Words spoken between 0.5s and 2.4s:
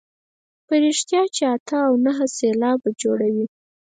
په رښتیا چې اته او نهه